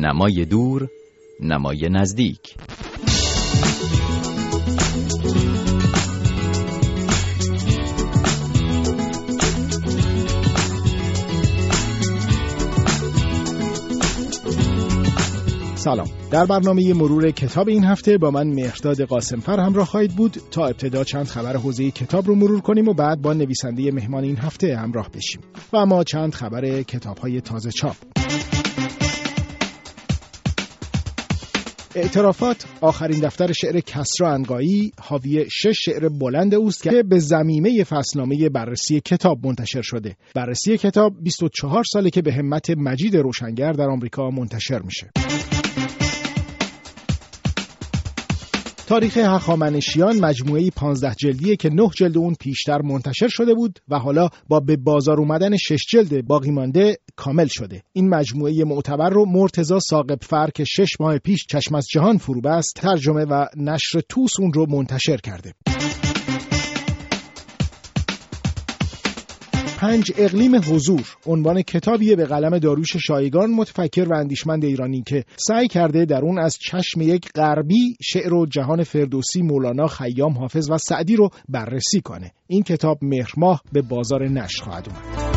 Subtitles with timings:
[0.00, 0.88] نمای دور
[1.40, 2.54] نمای نزدیک.
[15.74, 16.06] سلام.
[16.30, 21.04] در برنامه مرور کتاب این هفته با من مهرداد قاسمفر همراه خواهید بود تا ابتدا
[21.04, 25.08] چند خبر حوزه کتاب رو مرور کنیم و بعد با نویسنده مهمان این هفته همراه
[25.10, 25.40] بشیم.
[25.72, 27.96] و اما چند خبر کتاب های تازه چاپ.
[31.94, 38.48] اعترافات آخرین دفتر شعر کسرا انگایی حاوی شش شعر بلند اوست که به زمینه فصلنامه
[38.48, 40.16] بررسی کتاب منتشر شده.
[40.34, 45.10] بررسی کتاب 24 ساله که به همت مجید روشنگر در آمریکا منتشر میشه.
[48.88, 54.28] تاریخ هخامنشیان مجموعه 15 جلدیه که 9 جلد اون پیشتر منتشر شده بود و حالا
[54.48, 57.82] با به بازار اومدن 6 جلد باقی مانده کامل شده.
[57.92, 62.40] این مجموعه معتبر رو مرتضی ساقب فر که 6 ماه پیش چشم از جهان فرو
[62.40, 65.54] بست ترجمه و نشر توس اون رو منتشر کرده.
[69.78, 71.16] پنج اقلیم حضور.
[71.26, 76.38] عنوان کتابیه به قلم داروش شایگان متفکر و اندیشمند ایرانی که سعی کرده در اون
[76.38, 82.00] از چشم یک غربی شعر و جهان فردوسی مولانا خیام حافظ و سعدی رو بررسی
[82.00, 82.32] کنه.
[82.46, 85.27] این کتاب مهر ماه به بازار نشر خواهد اومد.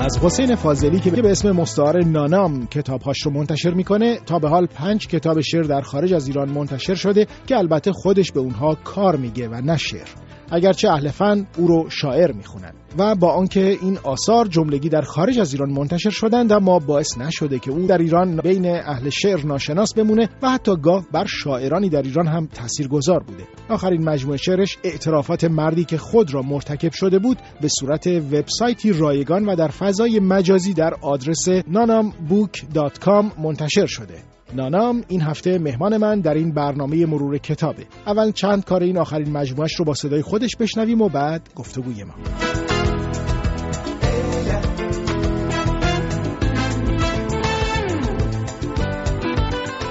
[0.00, 4.66] از حسین فاضلی که به اسم مستعار نانام کتابهاش رو منتشر می‌کنه تا به حال
[4.66, 9.16] پنج کتاب شعر در خارج از ایران منتشر شده که البته خودش به اونها کار
[9.16, 10.08] میگه و نه شعر.
[10.50, 12.72] اگرچه اهل فن او رو شاعر می‌خونن.
[12.98, 17.58] و با آنکه این آثار جملگی در خارج از ایران منتشر شدند اما باعث نشده
[17.58, 22.02] که او در ایران بین اهل شعر ناشناس بمونه و حتی گاه بر شاعرانی در
[22.02, 23.44] ایران هم تاثیرگذار بوده.
[23.68, 29.46] آخرین مجموعه شعرش اعترافات مردی که خود را مرتکب شده بود به صورت وبسایتی رایگان
[29.46, 34.14] و در فضای مجازی در آدرس nanambook.com منتشر شده.
[34.54, 37.86] نانام این هفته مهمان من در این برنامه مرور کتابه.
[38.06, 42.14] اول چند کار این آخرین مجموعش رو با صدای خودش بشنویم و بعد گفتگوی ما.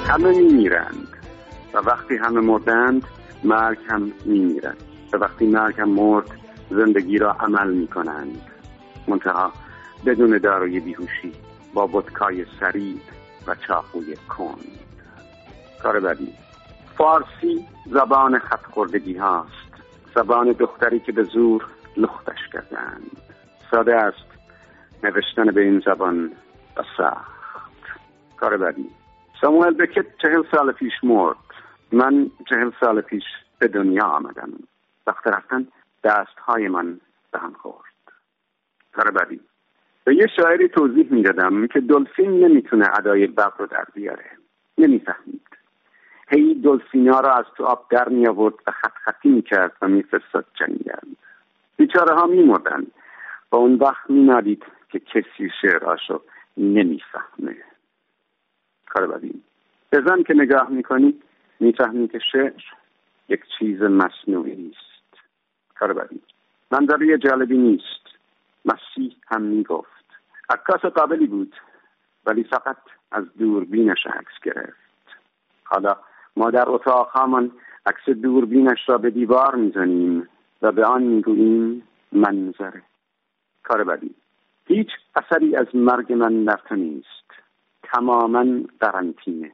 [0.08, 1.08] همه میمیرند
[1.74, 3.04] و وقتی همه مردند
[3.44, 4.84] مرگ هم میمیرد
[5.14, 6.28] و وقتی مرگ هم مرد
[6.72, 8.42] زندگی را عمل می‌کنند.
[9.08, 9.52] منتها
[10.06, 11.32] بدون داروی بیهوشی
[11.74, 12.98] با بودکای سریع
[13.48, 14.80] و چاقوی کند
[15.84, 16.34] کار بعدی.
[16.98, 19.50] فارسی زبان خط خوردگی هاست.
[20.16, 21.66] زبان دختری که به زور
[21.98, 23.18] لختش کردند
[23.72, 24.30] ساده است
[25.04, 26.32] نوشتن به این زبان
[26.78, 28.00] و سخت.
[28.38, 28.90] کار بعدی.
[29.42, 31.38] ساموئل بکت چهل سال پیش مرد.
[31.92, 33.24] من چهل سال پیش
[33.60, 34.50] به دنیا آمدم.
[35.08, 35.68] وقت رفتن
[36.04, 37.00] دستهای من
[37.32, 37.86] به هم خورد.
[38.96, 39.40] کار بعدی.
[40.10, 44.26] به یه شاعری توضیح می‌دادم که دلفین نمی‌تونه ادای بغ رو در بیاره.
[44.78, 45.48] نمی‌فهمید.
[46.30, 50.46] هی دلفینا را از تو آب در می آورد و خط خطی می‌کرد و میفرستاد
[50.54, 51.14] جنگل.
[51.78, 52.88] بیچاره ها میمردن.
[53.52, 56.22] و اون وقت مینادید که کسی شعرهاشو
[56.58, 57.56] نمی‌فهمه.
[58.90, 59.44] کار بدیم
[59.90, 61.20] به زن که نگاه می‌کنی
[61.60, 62.64] می‌فهمی که شعر
[63.30, 65.20] یک چیز مصنوعی است
[65.80, 66.22] کار بدیم
[66.72, 68.10] منظره جالبی نیست.
[68.66, 69.99] مسیح هم می‌گفت.
[70.50, 71.56] عکاس قابلی بود
[72.26, 72.78] ولی فقط
[73.12, 74.80] از دوربینش عکس گرفت.
[75.64, 75.96] حالا
[76.36, 77.12] ما در اتاق
[77.86, 80.28] عکس دوربینش را به دیوار می‌زنیم
[80.62, 82.82] و به آن می‌گوییم منظره
[83.64, 84.16] کار بدی.
[84.66, 87.30] هیچ اثری از مرگ من در نیست.
[87.84, 88.46] تماما
[88.80, 89.52] قرنطینه.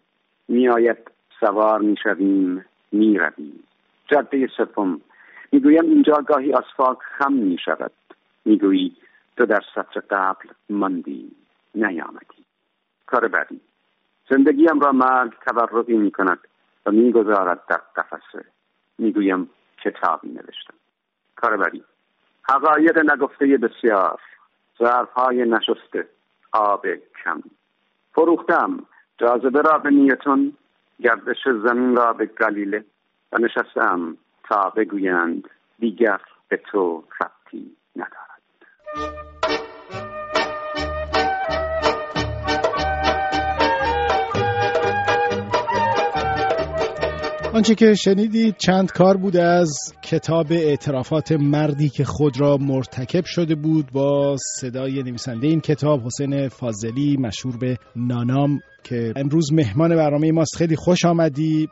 [0.48, 0.98] میآید
[1.40, 3.64] سوار می‌شویم می‌رویم.
[4.08, 5.02] جاده سوم.
[5.52, 7.92] می‌گویم اینجا گاهی آسفالت خم می‌شود.
[8.46, 8.96] می‌گویی
[9.38, 11.36] تو در سطر قبل ماندی
[11.76, 12.46] نیامدی.
[13.06, 13.62] کار بعدی.
[14.30, 16.40] زندگیم را مرگ تبرقی می کند
[16.86, 18.46] و می‌گذارد در قفسه
[18.98, 19.50] می‌گویم
[19.84, 20.74] کتابی نوشتم.
[21.36, 21.84] کار بعدی.
[22.50, 24.22] حقایق نگفته بسیار.
[24.80, 26.08] ظرفهای نشسته.
[26.52, 26.86] آب
[27.24, 27.44] کم.
[28.14, 28.86] فروختم.
[29.18, 30.54] جاذبه را به نیتون
[31.02, 32.86] گردش زمین را به گلیله
[33.32, 35.50] و نشستم تا بگویند
[35.80, 39.25] دیگر به تو خطی ندارد.
[47.56, 53.56] آنچه که شنیدید چند کار بود از کتاب اعترافات مردی که خود را مرتکب شده
[53.56, 60.32] بود با صدای نویسنده این کتاب حسین فاضلی مشهور به نانام که امروز مهمان برنامه
[60.32, 60.56] ماست.
[60.56, 61.68] خیلی خوش آمدی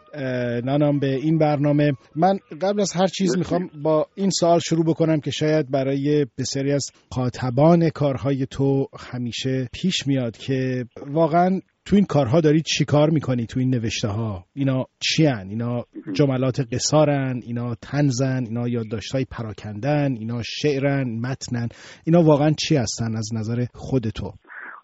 [0.63, 1.91] نانام به این برنامه.
[2.15, 6.71] من قبل از هر چیز می‌خوام با این سوال شروع بکنم که شاید برای بسیاری
[6.71, 13.09] از خاطبان کارهای تو همیشه پیش میاد که واقعا تو این کارها داری چی کار
[13.09, 15.83] می‌کنی تو این نوشته ها اینا چی هن؟ اینا
[16.13, 21.67] جملات قصارن اینا تنزن اینا یادداشتهای پراکندن اینا شعرن متنن.
[22.05, 24.31] اینا واقعا چی هستن از نظر خود تو؟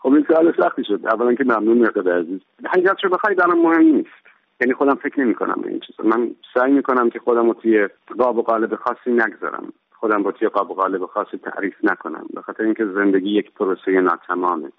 [0.02, 1.00] خب این سوال سختی شد.
[1.14, 2.40] اولا که ممنون مقدار عزیز.
[2.66, 4.20] حقیقت رو بخوای برام مهم نیست.
[4.62, 6.04] یعنی خودم فکر نمی کنم به این چیزا.
[6.04, 7.88] من سعی می‌کنم که خودم رو توی
[8.20, 9.74] قاب و قالب خاصی نگذارم.
[10.00, 12.26] خودم با توی قاب قالب خاصی تعریف نکنم.
[12.34, 14.72] به خاطر اینکه زندگی یک پروسه ناتمامه.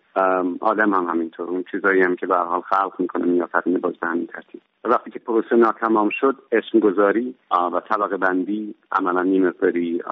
[0.61, 1.49] آدم هم همینطور.
[1.49, 4.61] اون چیزایی هم که به حال خلق می‌کنه میآفرینه باز به همین ترتیب.
[4.85, 10.03] وقتی که پروسه ناتمام شد اسم گذاری و طبقه بندی عملا نیمه پری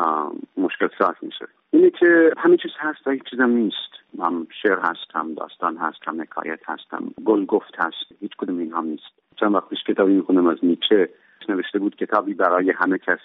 [0.56, 1.48] مشکل ساز میشه.
[1.70, 3.92] اینه که همه چیز هست و هیچ چیزم نیست.
[4.18, 8.12] هم شعر هست هم داستان هست هم حکایت هست هم گل گفت هست.
[8.20, 9.12] هیچ کدوم این هم نیست.
[9.36, 11.08] چند وقت پیش کتابی می‌خونم از نیچه.
[11.48, 13.18] نوشته بود کتابی برای همه کس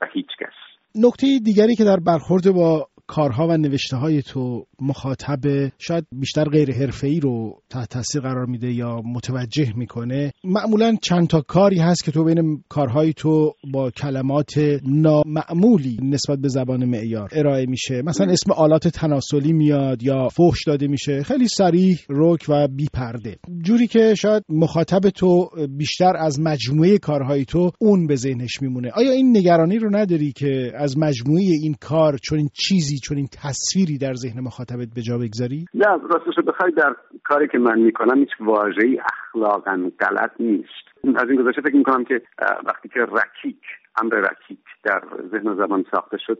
[0.00, 0.79] و هیچ کس.
[0.94, 5.40] نکته دیگری که در برخورد با کارها و نوشته های تو مخاطب
[5.78, 10.32] شاید بیشتر غیر ای رو تحت تاثیر قرار میده یا متوجه می‌کنه.
[10.44, 14.52] معمولا چند تا کاری هست که تو بین کارهای تو با کلمات
[14.84, 18.02] نامعمولی نسبت به زبان معیار ارائه میشه.
[18.02, 21.22] مثلا اسم آلات تناسلی میاد یا فحش داده میشه.
[21.22, 27.44] خیلی سریح رک و بی پرده جوری که شاید مخاطب تو بیشتر از مجموعه کارهای
[27.44, 28.90] تو اون به ذهنش میمونه.
[28.90, 33.28] آیا این نگرانی رو نداری که از مجموعه این کار چون این چیزی چون این
[33.42, 38.18] تصویری در ذهن مخاطبت به جا بگذاری؟ نه راستش بخوای در کاری که من می‌کنم
[38.18, 40.86] هیچ واژه‌ای اخلاقا غلط نیست.
[41.16, 42.22] از این گذشته فکر می‌کنم که
[42.64, 43.62] وقتی که رکیک
[44.02, 45.02] امر رکیک در
[45.32, 46.38] ذهن و زبان ساخته شد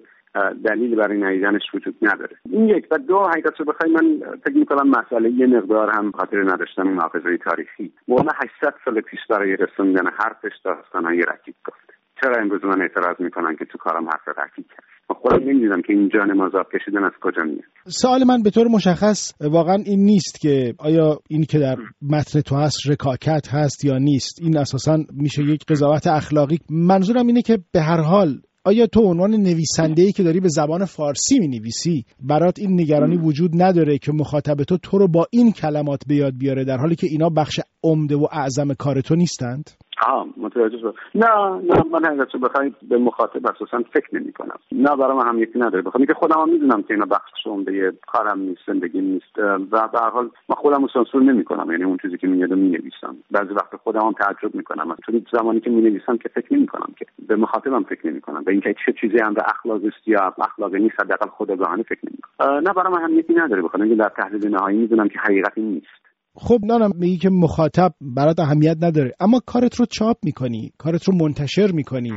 [0.65, 2.37] دلیل برای ندیدنش وجود نداره.
[2.51, 2.87] این یک.
[2.91, 7.37] و دو حقیقت رو بخوای من فکر می‌کنم مسئله یه مقدار هم خاطر نداشتن محافظه
[7.37, 7.93] تاریخی.
[8.09, 11.95] مولانا 800 سال پیش برای رسوندن حرفش داستانهای رکیک گفته.
[12.21, 16.09] چرا امروز من اعتراض می‌کنن که تو کارم حرف رکیک هست؟ خودم نمی‌دونم که این
[16.15, 17.65] جان مذاب کشیدن از کجا میاد.
[17.85, 22.57] سوال من به طور مشخص واقعا این نیست که آیا این که در متن تو
[22.57, 26.59] هست رکاکت هست یا نیست این اساسا میشه یک قضاوت اخلاقی.
[26.71, 30.85] منظورم اینه که به هر حال آیا تو عنوان نویسنده ای که داری به زبان
[30.85, 35.53] فارسی می نویسی برات این نگرانی وجود نداره که مخاطب تو تو رو با این
[35.53, 39.71] کلمات به یاد بیاره در حالی که اینا بخش عمده و اعظم کار تو نیستند؟
[40.07, 41.29] آه متوجه شد نه
[41.75, 44.59] نه من حقیقت بخواید به مخاطب اساسا فکر نمی کنم.
[44.73, 45.83] نه برای هم یکی نداره.
[45.83, 47.31] بخاطر که خودم هم می‌دونم که اینا بخش
[47.65, 49.39] به کارم نیست زندگی نیست.
[49.39, 51.71] و به هر حال من خودم رو سانسور نمی کنم.
[51.71, 53.17] یعنی اون چیزی که میاد می نویسم.
[53.31, 54.97] بعضی وقت خودم هم تعجب می کنم.
[55.07, 58.45] چون زمانی که می نویسم که فکر نمی کنم که به مخاطبم فکر نمی کنم.
[58.45, 62.55] به اینکه چه چیزی هم اخلاق است یا اخلاق نیست حداقل خودآگاهانه فکر نمی کنم.
[62.55, 63.63] نه برای هم یکی نداره.
[63.63, 66.10] بخاطر اینکه در تحلیل نهایی می‌دونم که حقیقتی نیست.
[66.43, 71.15] خب نانم میگی که مخاطب برات اهمیت نداره اما کارت رو چاپ می‌کنی کارت رو
[71.15, 72.13] منتشر می‌کنی.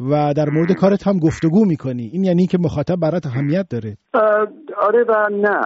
[0.00, 2.10] و در مورد کارت هم گفتگو می‌کنی.
[2.12, 3.96] این یعنی که مخاطب برات اهمیت داره.
[4.78, 5.60] آره و نه.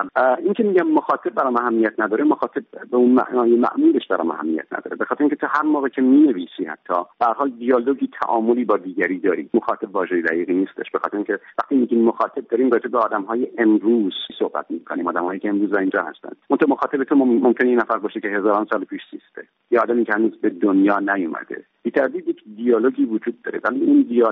[0.45, 4.97] این که میگم مخاطب برام اهمیت نداره مخاطب به اون معنای معمولش برام اهمیت نداره.
[4.97, 9.19] به خاطر اینکه تو هر موقع که می‌نویسی حتی به حال دیالوگی تعاملی با دیگری
[9.19, 9.51] داری.
[9.55, 10.91] مخاطب واژه دقیقی نیستش.
[10.93, 15.09] به خاطر اینکه وقتی میگیم مخاطب داریم راجع به آدمهای امروز صحبت می‌کنیم.
[15.09, 16.31] آدمهایی که امروز اینجا هستن.
[16.49, 20.13] اون مخاطب تو ممکنه این نفر باشه که هزاران سال پیش زیسته یا آدمی که
[20.13, 21.65] هنوز به دنیا نیومده.
[21.83, 21.93] بی
[22.27, 23.61] یک دیالوگی وجود داره.
[23.65, 24.24] ولی این دیالوگ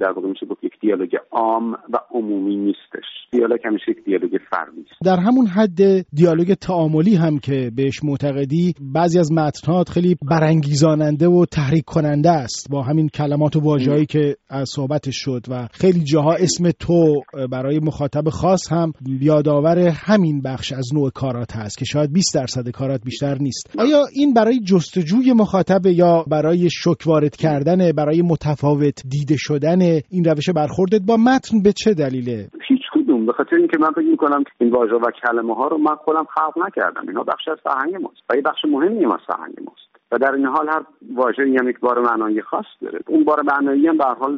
[0.00, 3.04] در واقع میشه گفت یک دیالوگ عام و عمومی نیستش.
[3.30, 8.74] دیالوگ همیشه یک دیالوگ فردی است در همون حد دیالوگ تعاملی هم که بهش معتقدی
[8.80, 12.70] بعضی از متنات خیلی برانگیزاننده و تحریک کننده است.
[12.70, 17.78] با همین کلمات و واژه‌ای که از صحبتش شد و خیلی جاها اسم تو برای
[17.78, 23.00] مخاطب خاص هم یادآور همین بخش از نوع کارات هست که شاید 20 درصد کارات
[23.04, 23.76] بیشتر نیست.
[23.78, 30.24] آیا این برای جستجوی مخاطب یا برای شک وارد کردن برای متفاوت دیده شدن این
[30.24, 33.26] روش برخوردت با متن به چه دلیله؟ هیچ کدوم.
[33.26, 36.54] به خاطر اینکه من فکر می‌کنم این واژه و کلمه ها رو من خودم خلق
[36.66, 37.08] نکردم.
[37.08, 39.88] اینا بخش از فرهنگ ماست و یه بخش مهمی از فرهنگ ماست.
[40.12, 40.82] و در این حال هر
[41.14, 42.98] واژه هم یک بار معنایی خاص داره.
[43.08, 44.36] اون بار معنایی هم به حال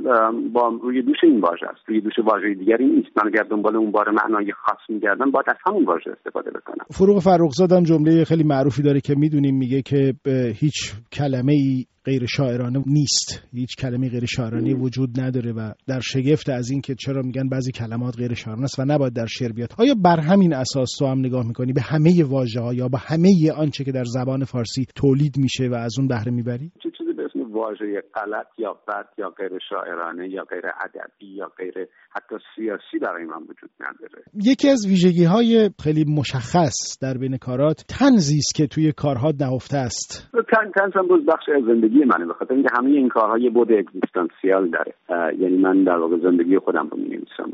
[0.53, 1.81] با روی دوش این واژه است.
[1.87, 3.09] روی دوش واژه دیگری نیست.
[3.17, 6.85] من اگر دنبال اون بار معنایی خاص میگردم باید از همون واژه استفاده بکنم.
[6.91, 10.15] فروغ فرخزاد هم جمله خیلی معروفی داره که می‌دونیم میگه که
[10.61, 13.43] هیچ کلمه ای غیر شاعرانه نیست.
[13.53, 17.73] هیچ کلمه غیر شاعرانه وجود نداره و در شگفت از این که چرا میگن بعضی
[17.73, 19.73] کلمات غیر شاعرانه است و نباید در شعر بیاد.
[19.79, 23.53] آیا بر همین اساس تو هم نگاه می‌کنی؟ به همه واژه ها یا به همه
[23.57, 26.73] آنچه که در زبان فارسی تولید میشه و از اون بهره می‌بری؟
[27.55, 31.75] واژه غلط یا بد یا غیر شاعرانه یا غیر ادبی یا غیر
[32.17, 34.23] حتی سیاسی برای من وجود نداره.
[34.35, 39.77] یکی از ویژگی های خیلی مشخص در بین کارات تنزی است که توی کارها نهفته
[39.77, 40.31] است.
[40.53, 44.71] تن تنز هم بخش از زندگی منه بخاطر اینکه همه این کارها یه بود اگزیستانسیال
[44.71, 44.95] داره.
[45.39, 47.53] یعنی من در واقع زندگی خودم رو می‌نویسم.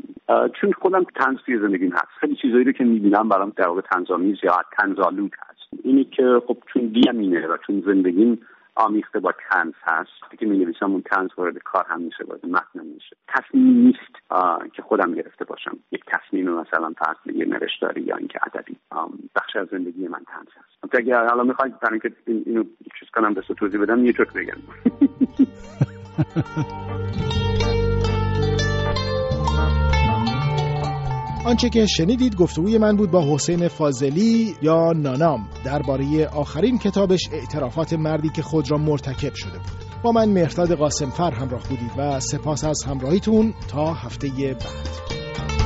[0.61, 2.11] چون خودم تنز توی زندگیم هست.
[2.19, 5.83] خیلی چیزایی رو که می‌بینم برام در واقع تنزآمیز یا تنزآلود هست.
[5.83, 8.39] اینی که خب چون دیم اینه و چون زندگیم
[8.75, 10.39] آمیخته با تنز هست.
[10.39, 13.15] که می نویسم اون تنز وارد کار هم میشه وارد متن میشه.
[13.27, 14.31] تصمیم نیست
[14.73, 15.77] که خودم گرفته باشم.
[15.91, 18.77] یک تصمیم مثلا فرض یه نوشتاری یا اینکه ادبی.
[19.35, 20.95] بخش از زندگی من تنز هست.
[20.95, 22.63] اگر الان می‌خواید برای اینکه اینو
[22.99, 24.57] چیز کنم به توضیح بدم یه جوک بگم.
[31.45, 37.93] آنچه که شنیدید گفتگوی من بود با حسین فاضلی یا نانام درباره آخرین کتابش اعترافات
[37.93, 40.01] مردی که خود را مرتکب شده بود.
[40.03, 45.60] با من مهرداد قاسمفر همراه بودید و سپاس از همراهیتون تا هفته بعد.